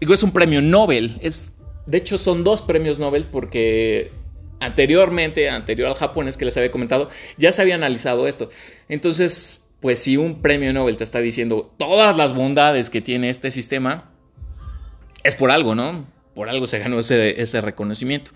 [0.00, 1.52] digo, es un premio Nobel, es,
[1.86, 4.12] de hecho son dos premios Nobel porque
[4.60, 8.50] anteriormente, anterior al japonés que les había comentado, ya se había analizado esto.
[8.88, 13.50] Entonces, pues si un premio Nobel te está diciendo todas las bondades que tiene este
[13.50, 14.10] sistema,
[15.22, 16.06] es por algo, ¿no?
[16.34, 18.32] Por algo se ganó ese, reconocimiento.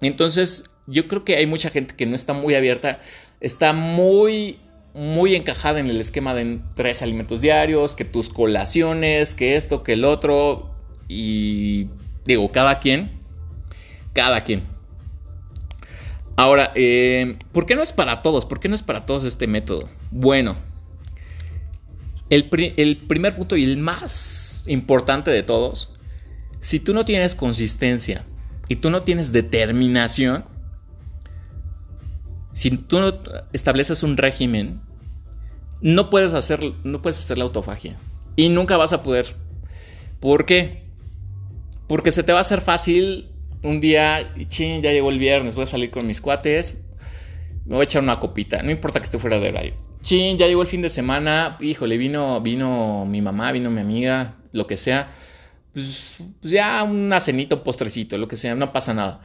[0.00, 3.00] Entonces, yo creo que hay mucha gente que no está muy abierta,
[3.40, 4.58] está muy,
[4.94, 9.94] muy encajada en el esquema de tres alimentos diarios, que tus colaciones, que esto, que
[9.94, 10.70] el otro,
[11.08, 11.88] y
[12.24, 13.10] digo, cada quien,
[14.12, 14.64] cada quien.
[16.36, 18.46] Ahora, eh, ¿por qué no es para todos?
[18.46, 19.88] ¿Por qué no es para todos este método?
[20.10, 20.56] Bueno,
[22.30, 25.94] el, primer punto y el más importante de todos,
[26.60, 28.24] si tú no tienes consistencia
[28.68, 30.44] y tú no tienes determinación,
[32.58, 33.14] si tú no
[33.52, 34.80] estableces un régimen,
[35.80, 37.96] no puedes hacer, no puedes hacer la autofagia.
[38.34, 39.36] Y nunca vas a poder.
[40.18, 40.82] ¿Por qué?
[41.86, 43.28] Porque se te va a hacer fácil
[43.62, 46.84] un día, ching, ya llegó el viernes, voy a salir con mis cuates,
[47.64, 49.74] me voy a echar una copita, no importa que esté fuera de horario.
[50.02, 54.34] Chin, ya llegó el fin de semana, híjole, vino, vino mi mamá, vino mi amiga,
[54.50, 55.10] lo que sea.
[55.72, 59.20] Pues, pues ya una cenita, un postrecito, lo que sea, no pasa nada.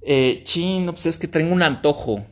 [0.00, 2.24] Eh, chin, pues es que tengo un antojo.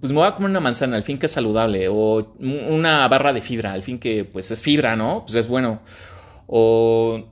[0.00, 1.88] Pues me voy a comer una manzana, al fin que es saludable.
[1.88, 5.22] O una barra de fibra, al fin que pues es fibra, ¿no?
[5.26, 5.80] Pues es bueno.
[6.46, 7.22] O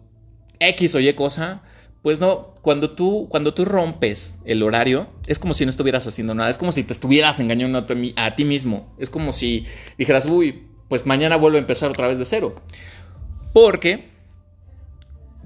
[0.60, 1.62] X o Y cosa
[2.02, 6.34] pues no, cuando tú, cuando tú rompes el horario, es como si no estuvieras haciendo
[6.34, 7.84] nada, es como si te estuvieras engañando
[8.16, 9.66] a, ti mismo, es como si
[9.98, 12.62] dijeras, uy, pues mañana vuelvo a empezar otra vez de cero.
[13.52, 14.10] Porque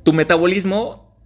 [0.03, 1.17] tu metabolismo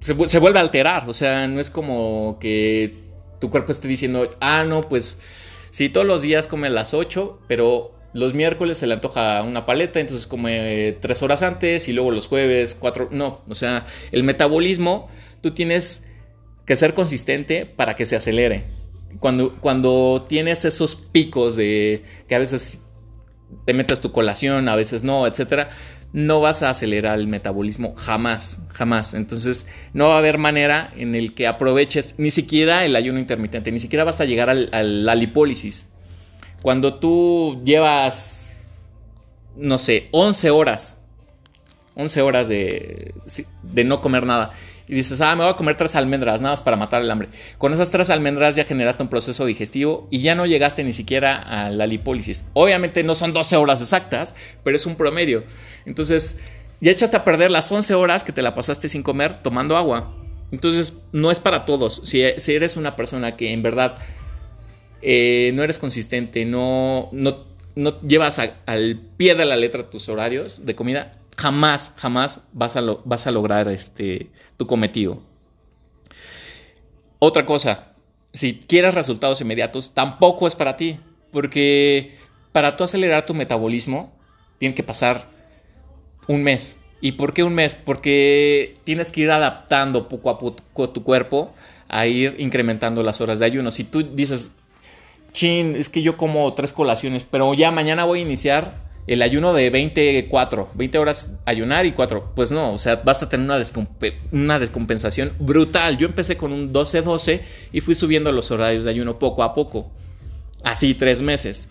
[0.00, 3.07] se, se vuelve a alterar, o sea, no es como que
[3.38, 5.20] tu cuerpo esté diciendo, ah, no, pues
[5.70, 9.66] si todos los días come a las 8, pero los miércoles se le antoja una
[9.66, 13.08] paleta, entonces come tres horas antes y luego los jueves cuatro.
[13.10, 15.08] No, o sea, el metabolismo,
[15.40, 16.04] tú tienes
[16.64, 18.64] que ser consistente para que se acelere.
[19.20, 22.80] Cuando, cuando tienes esos picos de que a veces
[23.64, 25.68] te metes tu colación, a veces no, etcétera,
[26.12, 29.14] no vas a acelerar el metabolismo jamás, jamás.
[29.14, 33.70] Entonces, no va a haber manera en el que aproveches ni siquiera el ayuno intermitente,
[33.72, 35.88] ni siquiera vas a llegar a la lipólisis.
[36.62, 38.50] Cuando tú llevas,
[39.56, 40.98] no sé, 11 horas,
[41.94, 43.14] 11 horas de,
[43.62, 44.52] de no comer nada.
[44.88, 47.28] Y dices, ah, me voy a comer tres almendras, nada más para matar el hambre.
[47.58, 51.36] Con esas tres almendras ya generaste un proceso digestivo y ya no llegaste ni siquiera
[51.36, 52.46] a la lipólisis.
[52.54, 55.44] Obviamente no son 12 horas exactas, pero es un promedio.
[55.84, 56.38] Entonces,
[56.80, 60.14] ya echaste a perder las 11 horas que te la pasaste sin comer tomando agua.
[60.50, 62.00] Entonces, no es para todos.
[62.04, 63.96] Si, eres una persona que en verdad
[65.02, 67.46] eh, no eres consistente, no, no,
[68.00, 73.68] llevas al pie de la letra tus horarios de comida, jamás, jamás vas a, lograr
[73.68, 75.22] este, tu cometido.
[77.20, 77.94] Otra cosa,
[78.32, 80.98] si quieres resultados inmediatos, tampoco es para ti,
[81.30, 82.18] porque
[82.50, 84.12] para tú acelerar tu metabolismo,
[84.58, 85.30] tiene que pasar
[86.26, 86.78] un mes.
[87.00, 87.76] ¿Y por qué un mes?
[87.76, 91.54] Porque tienes que ir adaptando poco a poco tu cuerpo
[91.88, 93.70] a ir incrementando las horas de ayuno.
[93.70, 94.50] Si tú dices,
[95.32, 99.54] chin, es que yo como tres colaciones, pero ya mañana voy a iniciar el ayuno
[99.54, 102.32] de 24, 20 horas ayunar y 4.
[102.36, 103.60] Pues no, o sea, vas a tener una,
[104.32, 105.96] una descompensación brutal.
[105.96, 107.40] Yo empecé con un 12-12
[107.72, 109.90] y fui subiendo los horarios de ayuno poco a poco.
[110.62, 111.70] Así tres meses.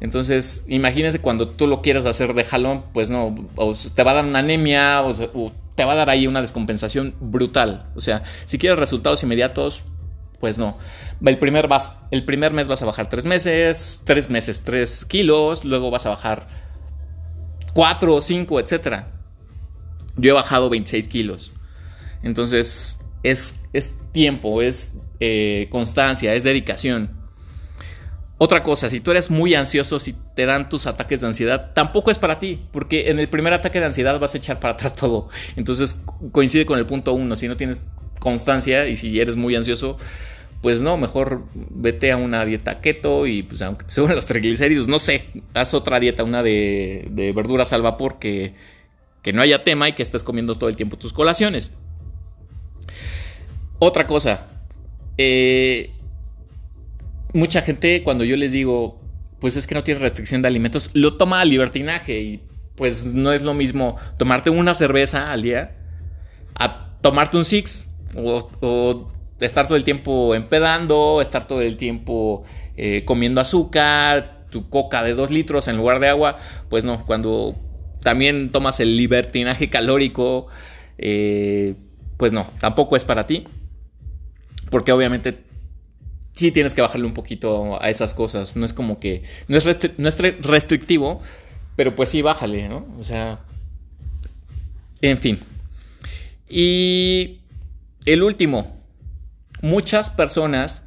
[0.00, 4.14] Entonces, imagínense cuando tú lo quieras hacer de jalón, pues no, o te va a
[4.14, 7.86] dar una anemia o, te va a dar ahí una descompensación brutal.
[7.96, 9.84] O sea, si quieres resultados inmediatos,
[10.40, 10.78] pues no.
[11.24, 15.64] El primer, vas, el primer mes vas a bajar tres meses, tres meses, tres kilos,
[15.64, 16.67] luego vas a bajar
[17.78, 19.04] cuatro o cinco, etc.
[20.16, 21.52] Yo he bajado 26 kilos.
[22.24, 27.12] Entonces, es, es tiempo, es eh, constancia, es dedicación.
[28.36, 32.10] Otra cosa, si tú eres muy ansioso, si te dan tus ataques de ansiedad, tampoco
[32.10, 34.94] es para ti, porque en el primer ataque de ansiedad vas a echar para atrás
[34.94, 35.28] todo.
[35.54, 37.84] Entonces coincide con el punto uno, si no tienes
[38.18, 39.96] constancia y si eres muy ansioso,
[40.60, 44.98] pues no, mejor vete a una dieta keto y pues aunque te los triglicéridos, no
[44.98, 48.54] sé, haz otra dieta, una de, verduras al vapor que,
[49.22, 51.70] que no haya tema y que estés comiendo todo el tiempo tus colaciones.
[53.78, 54.48] Otra cosa,
[55.16, 55.92] eh,
[57.32, 59.00] mucha gente cuando yo les digo,
[59.40, 62.42] pues es que no tiene restricción de alimentos, lo toma a libertinaje y
[62.74, 65.76] pues no es lo mismo tomarte una cerveza al día
[66.54, 72.44] a tomarte un six o, estar todo el tiempo empedando, estar todo el tiempo
[72.76, 76.36] eh, comiendo azúcar, tu coca de dos litros en lugar de agua,
[76.68, 77.56] pues no, cuando
[78.02, 80.46] también tomas el libertinaje calórico,
[80.98, 81.74] eh,
[82.16, 83.44] pues no, tampoco es para ti,
[84.70, 85.48] porque obviamente
[86.38, 88.56] sí tienes que bajarle un poquito a esas cosas.
[88.56, 89.22] No es como que.
[89.48, 89.64] No es,
[90.40, 91.20] restrictivo,
[91.76, 92.86] pero pues sí, bájale, ¿no?
[92.98, 93.40] O sea.
[95.02, 95.38] En fin.
[96.48, 97.40] Y
[98.04, 98.77] el último.
[99.62, 100.84] Muchas personas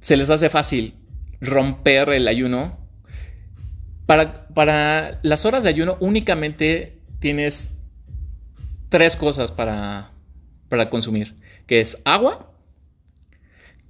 [0.00, 0.94] se les hace fácil
[1.40, 2.78] romper el ayuno.
[4.06, 7.72] Para, para las horas de ayuno únicamente tienes
[8.88, 10.12] tres cosas para,
[10.68, 11.34] para consumir,
[11.66, 12.52] que es agua,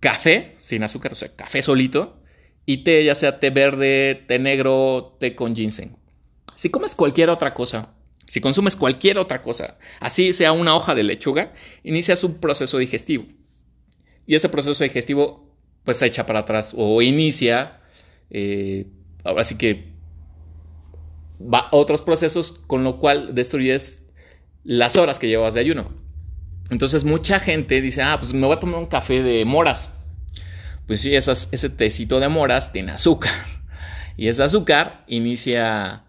[0.01, 2.23] café sin azúcar, o sea, café solito,
[2.65, 5.97] y té, ya sea té verde, té negro, té con ginseng.
[6.57, 7.95] Si comes cualquier otra cosa,
[8.27, 11.53] si consumes cualquier otra cosa, así sea una hoja de lechuga,
[11.85, 13.27] inicias un proceso digestivo.
[14.27, 15.49] Y ese proceso digestivo,
[15.85, 17.81] pues se echa para atrás o inicia,
[18.31, 18.87] eh,
[19.25, 19.93] ahora sí que
[21.41, 24.03] va a otros procesos, con lo cual destruyes
[24.65, 25.91] las horas que llevas de ayuno.
[26.71, 29.91] Entonces mucha gente dice, ah, pues me voy a tomar un café de moras.
[30.87, 33.33] Pues sí, ese tecito de moras tiene azúcar.
[34.19, 36.05] Y ese azúcar inicia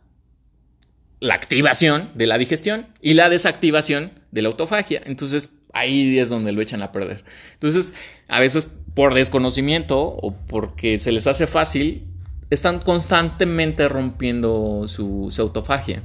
[1.19, 5.01] la activación de la digestión y la desactivación de la autofagia.
[5.05, 7.23] Entonces ahí es donde lo echan a perder.
[7.53, 7.93] Entonces,
[8.27, 12.07] a veces por desconocimiento o porque se les hace fácil,
[12.49, 16.03] están constantemente rompiendo su autofagia.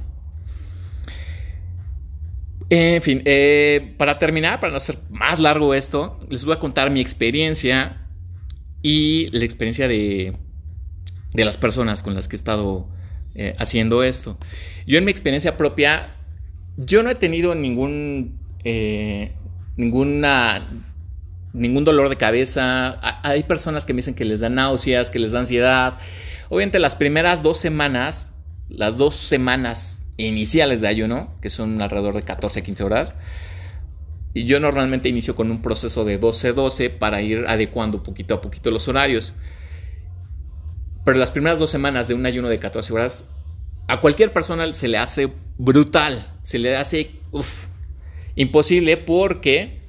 [2.69, 6.89] En fin, eh, para terminar, para no hacer más largo esto, les voy a contar
[6.89, 8.07] mi experiencia
[8.81, 10.35] y la experiencia de,
[11.33, 12.87] de las personas con las que he estado
[13.35, 14.37] eh, haciendo esto.
[14.87, 16.15] Yo en mi experiencia propia,
[16.77, 19.33] yo no he tenido ningún, eh,
[19.77, 20.85] ninguna,
[21.53, 22.99] ningún dolor de cabeza.
[23.23, 25.97] Hay personas que me dicen que les da náuseas, que les da ansiedad.
[26.49, 28.33] Obviamente las primeras dos semanas,
[28.69, 33.15] las dos semanas iniciales de ayuno, que son alrededor de 14 a 15 horas.
[34.33, 38.71] Y yo normalmente inicio con un proceso de 12-12 para ir adecuando poquito a poquito
[38.71, 39.33] los horarios.
[41.05, 43.25] Pero las primeras dos semanas de un ayuno de 14 horas,
[43.87, 47.19] a cualquier persona se le hace brutal, se le hace
[48.35, 49.79] imposible porque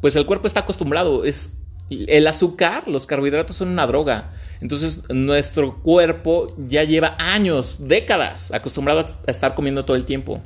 [0.00, 1.56] pues el cuerpo está acostumbrado, es
[1.90, 4.34] el azúcar, los carbohidratos son una droga.
[4.60, 10.42] Entonces nuestro cuerpo ya lleva años, décadas, acostumbrado a estar comiendo todo el tiempo.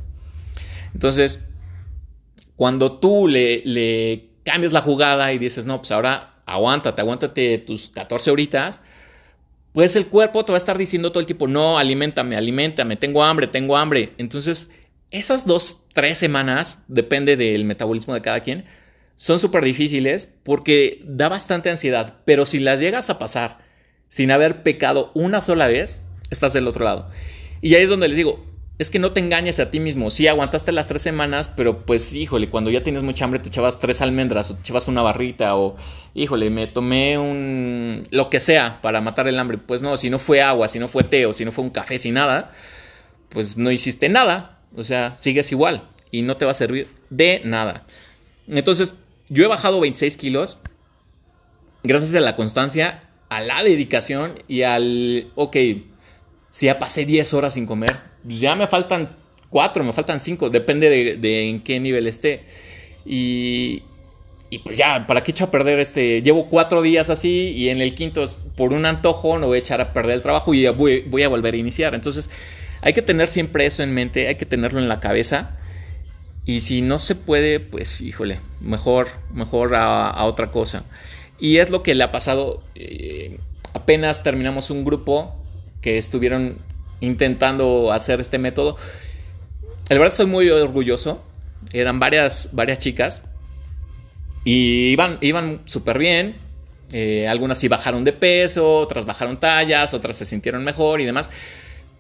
[0.94, 1.44] Entonces,
[2.57, 8.31] cuando tú le, cambias la jugada y dices, no, pues ahora aguántate, aguántate tus 14
[8.31, 8.81] horitas,
[9.72, 13.22] pues el cuerpo te va a estar diciendo todo el tiempo, no, alimentame, alimentame, tengo
[13.22, 14.12] hambre, tengo hambre.
[14.18, 14.70] Entonces,
[15.11, 18.64] esas dos, tres semanas, depende del metabolismo de cada quien,
[19.16, 23.59] son súper difíciles porque da bastante ansiedad, pero si las llegas a pasar
[24.09, 27.11] sin haber pecado una sola vez, estás del otro lado.
[27.61, 28.47] Y ahí es donde les digo,
[28.79, 30.11] es que no te engañes a ti mismo.
[30.11, 33.81] Sí, aguantaste las tres semanas, pero pues, híjole, cuando ya tienes mucha hambre te echabas
[33.81, 35.77] tres almendras o te echabas una barrita o,
[36.14, 38.05] híjole, me tomé un...
[38.11, 39.59] lo que sea para matar el hambre.
[39.59, 41.71] Pues no, si no fue agua, si no fue té o si no fue un
[41.71, 42.53] café sin nada,
[43.31, 44.58] pues no hiciste nada.
[44.76, 47.87] O sea, sigues igual y no te va a servir de nada.
[48.46, 48.94] Entonces,
[49.28, 50.59] yo he bajado 26 kilos
[51.83, 55.57] gracias a la constancia, a la dedicación y al, ok,
[56.50, 59.16] si ya pasé 10 horas sin comer, pues ya me faltan
[59.50, 62.44] 4, me faltan 5, depende de, en qué nivel esté.
[63.04, 63.83] Y,
[64.50, 66.22] y pues ya, ¿para qué echo a perder este?
[66.22, 68.24] Llevo 4 días así y en el quinto,
[68.57, 71.28] por un antojo, no voy a echar a perder el trabajo y voy, voy a
[71.28, 71.94] volver a iniciar.
[71.94, 72.31] Entonces,
[72.80, 75.56] hay que tener siempre eso en mente, hay que tenerlo en la cabeza.
[76.44, 80.84] Y si no se puede, pues híjole, mejor, mejor a, otra cosa.
[81.38, 82.62] Y es lo que le ha pasado.
[82.74, 83.38] Eh,
[83.74, 85.36] apenas terminamos un grupo
[85.82, 86.58] que estuvieron
[87.00, 88.76] intentando hacer este método.
[89.88, 91.22] El verdad estoy muy orgulloso.
[91.72, 93.22] Eran varias, varias chicas.
[94.44, 96.36] Y iban, iban súper bien.
[96.92, 101.30] Eh, algunas sí bajaron de peso, otras bajaron tallas, otras se sintieron mejor y demás.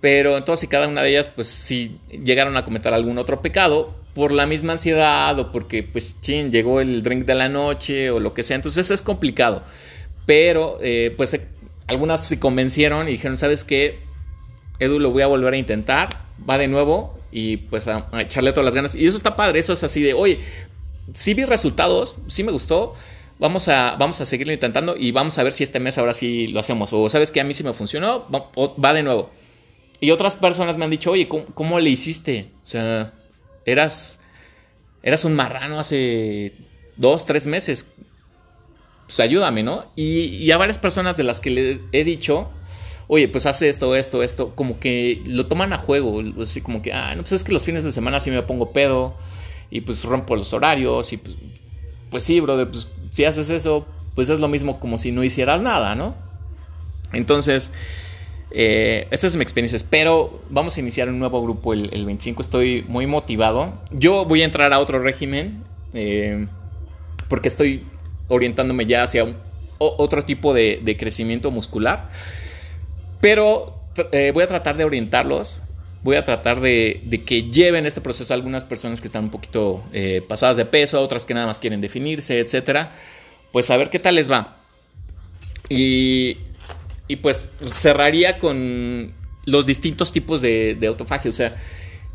[0.00, 4.32] Pero entonces cada una de ellas, pues sí llegaron a cometer algún otro pecado por
[4.32, 8.34] la misma ansiedad o porque, pues, chin, llegó el drink de la noche o lo
[8.34, 8.56] que sea.
[8.56, 9.62] Entonces es complicado.
[10.26, 11.38] Pero, eh, pues,
[11.86, 14.00] algunas se convencieron y dijeron, ¿sabes qué?
[14.78, 16.08] Edu, lo voy a volver a intentar,
[16.48, 18.94] va de nuevo y pues a, echarle todas las ganas.
[18.94, 20.38] Y eso está padre, eso es así de, oye,
[21.14, 22.94] sí vi resultados, sí me gustó,
[23.38, 26.46] vamos a, vamos a seguirlo intentando y vamos a ver si este mes ahora sí
[26.48, 26.92] lo hacemos.
[26.92, 29.30] O sabes que a mí sí me funcionó, va, de nuevo.
[30.00, 32.50] Y otras personas me han dicho, oye, ¿cómo, le hiciste?
[32.62, 33.12] O sea,
[33.64, 34.20] eras,
[35.02, 36.52] eras un marrano hace
[36.96, 37.86] dos, tres meses
[39.08, 39.86] pues ayúdame, ¿no?
[39.96, 42.50] Y, a varias personas de las que le he dicho,
[43.06, 46.92] oye, pues hace esto, esto, esto, como que lo toman a juego, así como que,
[46.92, 49.14] ah, no, pues es que los fines de semana sí me pongo pedo
[49.70, 51.36] y pues rompo los horarios y pues,
[52.10, 55.62] pues sí, brother, pues si haces eso, pues es lo mismo como si no hicieras
[55.62, 56.14] nada, ¿no?
[57.14, 57.72] Entonces,
[58.50, 59.76] eh, esa es mi experiencia.
[59.76, 62.42] Espero, vamos a iniciar un nuevo grupo el, 25.
[62.42, 63.74] Estoy muy motivado.
[63.92, 66.46] Yo voy a entrar a otro régimen eh,
[67.28, 67.84] porque estoy
[68.28, 69.26] orientándome ya hacia
[69.78, 72.10] otro tipo de, crecimiento muscular.
[73.20, 73.80] Pero
[74.12, 75.60] eh, voy a tratar de orientarlos,
[76.02, 79.82] voy a tratar de, que lleven este proceso a algunas personas que están un poquito
[79.92, 82.92] eh, pasadas de peso, otras que nada más quieren definirse, etcétera.
[83.52, 84.58] Pues a ver qué tal les va.
[85.68, 86.38] Y,
[87.08, 89.12] y pues cerraría con
[89.44, 91.30] los distintos tipos de, de autofagia.
[91.30, 91.56] O sea,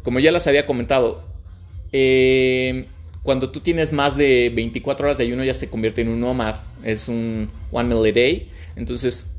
[0.04, 1.24] como ya les había comentado,
[1.92, 2.86] eh,
[3.24, 6.56] cuando tú tienes más de 24 horas de ayuno ya se convierte en un nomad,
[6.84, 8.50] es un one meal a day.
[8.76, 9.32] Entonces,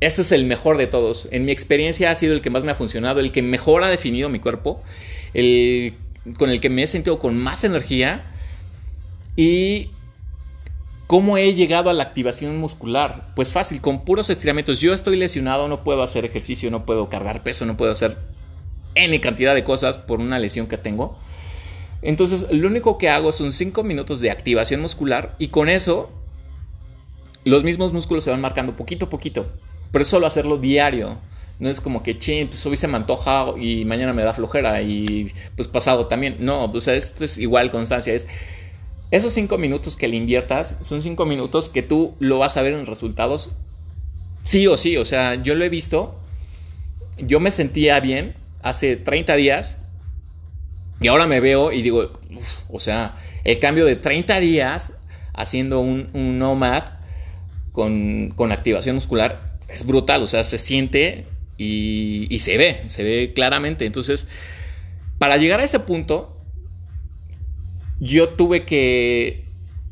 [0.00, 1.28] ese es el mejor de todos.
[1.30, 3.88] En mi experiencia ha sido el que más me ha funcionado, el que mejor ha
[3.88, 4.82] definido mi cuerpo,
[5.34, 5.94] el
[6.38, 8.24] con el que me he sentido con más energía
[9.34, 9.90] y
[11.12, 13.34] ¿Cómo he llegado a la activación muscular?
[13.36, 14.80] Pues fácil, con puros estiramientos.
[14.80, 18.16] Yo estoy lesionado, no puedo hacer ejercicio, no puedo cargar peso, no puedo hacer
[18.94, 21.18] N cantidad de cosas por una lesión que tengo.
[22.00, 26.08] Entonces, lo único que hago son 5 minutos de activación muscular y con eso
[27.44, 29.52] los mismos músculos se van marcando poquito a poquito.
[29.90, 31.18] Pero solo hacerlo diario.
[31.58, 34.80] No es como que, ching, pues hoy se me antoja y mañana me da flojera
[34.80, 36.36] y pues pasado también.
[36.38, 38.14] No, o sea, esto es igual constancia.
[38.14, 38.28] Es
[39.12, 42.72] esos 5 minutos que le inviertas son 5 minutos que tú lo vas a ver
[42.72, 43.54] en resultados
[44.42, 44.96] sí o sí.
[44.96, 46.18] O sea, yo lo he visto.
[47.18, 49.82] Yo me sentía bien hace 30 días
[51.00, 52.20] y ahora me veo y digo,
[52.70, 54.92] o sea, el cambio de 30 días
[55.34, 56.84] haciendo un, nomad
[57.72, 61.26] con, activación muscular es brutal, o sea, se siente
[61.58, 63.84] y, y, se ve, se ve claramente.
[63.84, 64.26] Entonces,
[65.18, 66.41] para llegar a ese punto,
[68.02, 69.44] yo tuve que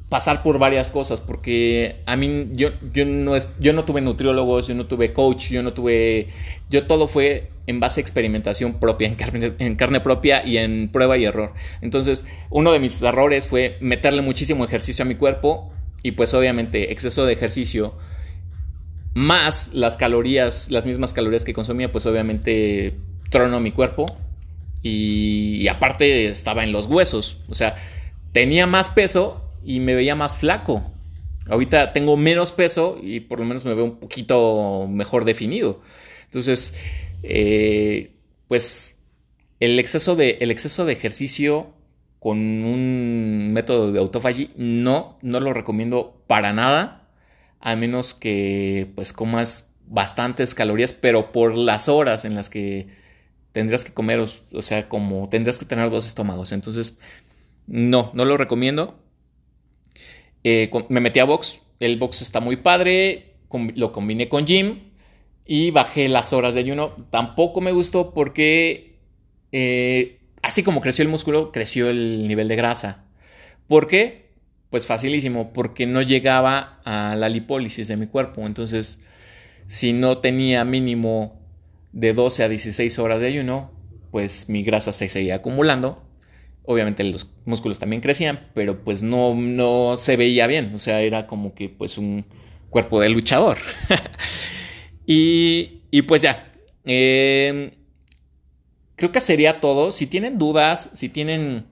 [0.09, 4.67] pasar por varias cosas, porque a mí yo, yo, no, es, yo no tuve nutriólogos,
[4.67, 6.27] yo no tuve coach, yo no tuve,
[6.69, 10.89] yo todo fue en base a experimentación propia, en carne, en carne propia y en
[10.91, 11.55] prueba y error.
[11.83, 15.71] Entonces, uno de mis errores fue meterle muchísimo ejercicio a mi cuerpo
[16.03, 17.95] y pues obviamente exceso de ejercicio
[19.15, 22.97] más las calorías, las mismas calorías que consumía, pues obviamente
[23.31, 24.07] trono mi cuerpo
[24.83, 27.39] y, aparte estaba en los huesos.
[27.49, 27.77] O sea,
[28.33, 30.93] tenía más peso y me veía más flaco.
[31.49, 35.81] Ahorita tengo menos peso y por lo menos me veo un poquito mejor definido.
[36.25, 36.75] Entonces,
[37.23, 38.13] eh,
[38.47, 38.97] pues
[39.59, 41.73] el exceso, de, el exceso de ejercicio
[42.19, 47.09] con un método de autofagy no, no lo recomiendo para nada,
[47.61, 52.89] a menos que pues comas bastantes calorías, pero por las horas en las que
[53.53, 56.53] tendrás que comer, o, sea, como tendrás que tener dos estómagos.
[56.53, 56.99] Entonces,
[57.67, 58.99] no, no lo recomiendo.
[60.45, 63.35] Eh, me metí a box, el box está muy padre,
[63.75, 64.91] lo combiné con gym
[65.47, 66.97] y bajé las horas de ayuno.
[67.11, 68.99] Tampoco me gustó porque
[69.53, 73.05] eh, así como creció el músculo, creció el nivel de grasa.
[73.67, 74.31] ¿Por qué?
[74.71, 78.47] Pues facilísimo, porque no llegaba a la lipólisis de mi cuerpo.
[78.47, 79.01] Entonces,
[79.67, 81.41] si no tenía mínimo
[81.93, 83.73] de 12 a 16 horas de ayuno,
[84.11, 86.03] pues mi grasa se seguía acumulando.
[86.65, 90.73] Obviamente los músculos también crecían, pero pues no, no se veía bien.
[90.75, 92.27] O sea, era como que pues un
[92.69, 93.59] cuerpo de luchador.
[95.07, 96.53] y, y, pues ya.
[96.85, 97.73] Em,
[98.97, 99.93] creo que sería todo.
[99.93, 101.67] Si tienen dudas, si tienen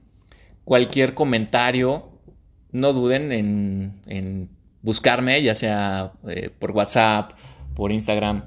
[0.64, 2.10] cualquier comentario,
[2.72, 4.50] no duden en, en
[4.82, 7.32] buscarme, ya sea eh, por WhatsApp
[7.78, 8.42] por Instagram,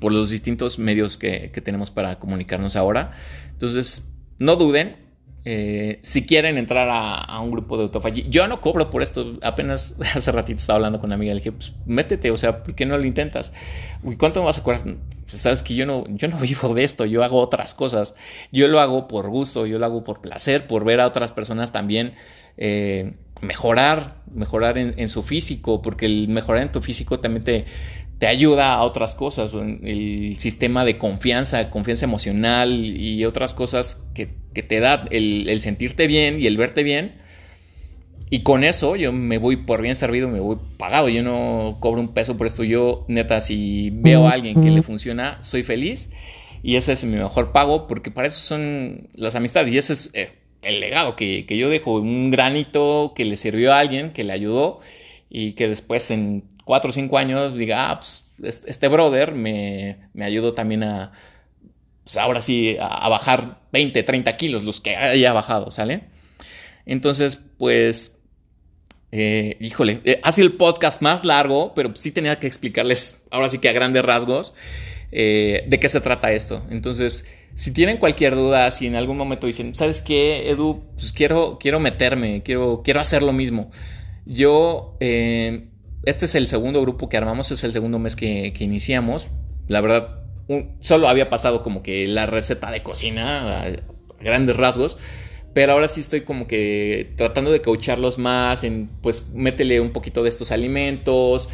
[0.00, 3.12] por los distintos medios que, tenemos para comunicarnos ahora.
[3.50, 4.96] Entonces, no duden.
[5.44, 9.38] Eh, si quieren entrar a, un grupo de autofagy, yo no cobro por esto.
[9.42, 12.74] Apenas hace ratito estaba hablando con una amiga, le dije, pues métete, o sea, ¿por
[12.74, 13.52] qué no lo intentas?
[14.18, 14.82] ¿cuánto me vas a cobrar?
[14.82, 18.14] Pues, sabes que yo no, yo no vivo de esto, yo hago otras cosas.
[18.52, 21.72] Yo lo hago por gusto, yo lo hago por placer, por ver a otras personas
[21.72, 22.14] también
[22.56, 27.64] eh, mejorar, mejorar en, su físico, porque el mejorar en tu físico también te,
[28.20, 34.26] te ayuda a otras cosas, el sistema de confianza, confianza emocional y otras cosas que,
[34.26, 37.14] te da el, sentirte bien y el verte bien.
[38.28, 41.08] Y con eso yo me voy por bien servido, me voy pagado.
[41.08, 42.62] Yo no cobro un peso por esto.
[42.62, 46.10] Yo, neta, si veo a alguien que le funciona, soy feliz.
[46.62, 49.72] Y ese es mi mejor pago, porque para eso son las amistades.
[49.72, 51.96] Y ese es eh, el legado que, que yo dejo.
[51.96, 54.80] Un granito que le sirvió a alguien, que le ayudó.
[55.30, 60.24] Y que después en cuatro o cinco años diga, ah, pues, este brother me, me
[60.24, 61.10] ayudó también a,
[62.04, 66.04] pues ahora sí, a, bajar 20, 30 kilos, los que haya bajado, ¿sale?
[66.86, 68.12] Entonces, pues,
[69.10, 73.48] eh, híjole, eh, ha sido el podcast más largo, pero sí tenía que explicarles, ahora
[73.48, 74.54] sí que a grandes rasgos,
[75.10, 76.64] eh, de qué se trata esto.
[76.70, 80.84] Entonces, si tienen cualquier duda, si en algún momento dicen, ¿sabes qué, Edu?
[80.94, 83.72] Pues quiero, quiero meterme, quiero, quiero hacer lo mismo.
[84.24, 84.96] Yo
[86.04, 89.28] este es el segundo grupo que armamos, es el segundo mes que, iniciamos.
[89.68, 90.22] La verdad,
[90.80, 93.70] solo había pasado como que la receta de cocina a,
[94.20, 94.98] grandes rasgos.
[95.52, 100.22] Pero ahora sí estoy como que tratando de coacharlos más en, pues, métele un poquito
[100.22, 101.48] de estos alimentos.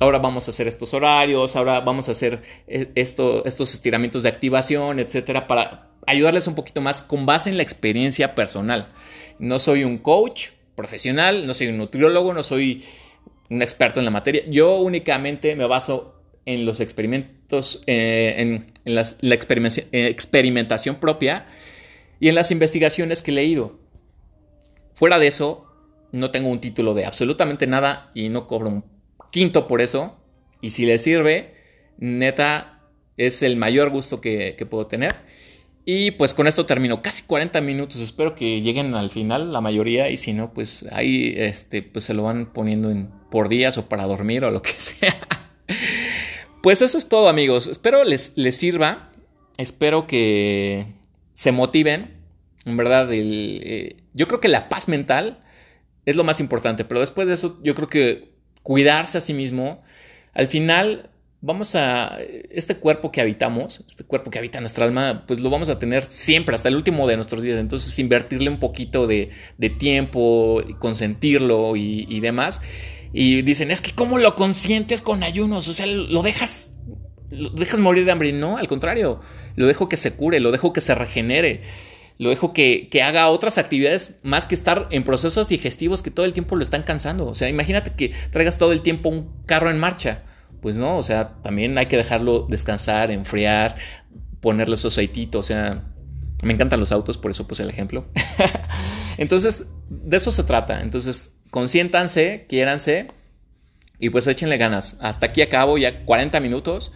[0.00, 4.28] Ahora vamos a hacer estos horarios, ahora vamos a hacer eh, esto, estos estiramientos de
[4.28, 8.88] activación, etcétera, para ayudarles un poquito más con base en la experiencia personal.
[9.38, 12.84] No soy un coach profesional, no soy un nutriólogo, no soy
[13.52, 14.42] un experto en la materia.
[14.48, 16.14] Yo únicamente me baso
[16.46, 21.46] en los experimentos, eh, en, la eh, experimentación propia
[22.18, 23.78] y en las investigaciones que he leído.
[24.94, 25.66] Fuera de eso,
[26.12, 28.84] no tengo un título de absolutamente nada y no cobro un
[29.30, 30.16] quinto por eso.
[30.60, 31.54] Y si le sirve,
[31.98, 32.80] neta,
[33.16, 35.12] es el mayor gusto que, que puedo tener.
[35.84, 37.02] Y pues con esto termino.
[37.02, 38.00] Casi 40 minutos.
[38.00, 40.08] Espero que lleguen al final la mayoría.
[40.10, 43.88] Y si no, pues ahí este, pues se lo van poniendo en, por días o
[43.88, 45.16] para dormir o lo que sea.
[46.62, 47.66] Pues eso es todo, amigos.
[47.66, 49.10] Espero les, les sirva.
[49.56, 50.86] Espero que
[51.32, 52.18] se motiven.
[52.66, 55.40] En verdad, eh, yo creo que la paz mental
[56.04, 56.84] es lo más importante.
[56.84, 59.82] Pero después de eso, yo creo que cuidarse a sí mismo.
[60.34, 61.10] Al final,
[61.42, 62.18] vamos a,
[62.50, 66.04] este cuerpo que habitamos, este cuerpo que habita nuestra alma, pues lo vamos a tener
[66.04, 67.58] siempre, hasta el último de nuestros días.
[67.58, 69.30] Entonces, invertirle un poquito de,
[69.78, 72.60] tiempo, consentirlo y, demás.
[73.12, 75.68] Y dicen, es que ¿cómo lo consientes con ayunos?
[75.68, 76.72] O sea, lo dejas,
[77.30, 78.32] lo dejas morir de hambre.
[78.32, 79.20] No, al contrario,
[79.56, 81.62] lo dejo que se cure, lo dejo que se regenere.
[82.18, 86.24] Lo dejo que, que haga otras actividades más que estar en procesos digestivos que todo
[86.24, 87.26] el tiempo lo están cansando.
[87.26, 90.24] O sea, imagínate que traigas todo el tiempo un carro en marcha
[90.62, 93.76] pues no, o sea, también hay que dejarlo descansar, enfriar,
[94.40, 95.82] ponerle su aceitito, o sea,
[96.40, 98.06] me encantan los autos, por eso puse el ejemplo.
[99.18, 100.80] Entonces, de eso se trata.
[100.80, 103.06] Entonces, consiéntanse, quiéranse
[104.00, 104.96] y pues échenle ganas.
[105.00, 106.92] Hasta aquí acabo ya 40 minutos.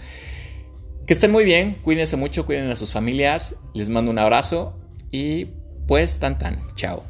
[1.07, 4.77] Que estén muy bien, cuídense mucho, cuiden a sus familias, les mando un abrazo
[5.13, 5.51] y
[5.87, 7.05] pues tan tan, chao.